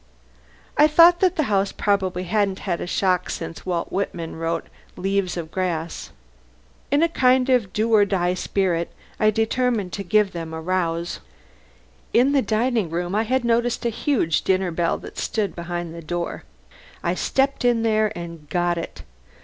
I 0.79 0.87
thought 0.87 1.19
that 1.19 1.35
the 1.35 1.43
house 1.43 1.71
probably 1.71 2.23
hadn't 2.23 2.57
had 2.61 2.81
a 2.81 2.87
shock 2.87 3.29
since 3.29 3.67
Walt 3.67 3.91
Whitman 3.91 4.35
wrote 4.35 4.65
"Leaves 4.97 5.37
of 5.37 5.51
Grass." 5.51 6.09
In 6.89 7.03
a 7.03 7.07
kind 7.07 7.51
of 7.51 7.71
do 7.71 7.93
or 7.93 8.03
die 8.03 8.33
spirit 8.33 8.91
I 9.19 9.29
determined 9.29 9.93
to 9.93 10.03
give 10.03 10.31
them 10.31 10.55
a 10.55 10.59
rouse. 10.59 11.19
In 12.13 12.31
the 12.31 12.41
dining 12.41 12.89
room 12.89 13.13
I 13.13 13.25
had 13.25 13.45
noticed 13.45 13.85
a 13.85 13.89
huge 13.89 14.41
dinner 14.41 14.71
bell 14.71 14.97
that 14.97 15.19
stood 15.19 15.55
behind 15.55 15.93
the 15.93 16.01
door. 16.01 16.45
I 17.03 17.13
stepped 17.13 17.63
in 17.63 17.83
there, 17.83 18.11
and 18.17 18.49
got 18.49 18.79
it. 18.79 19.03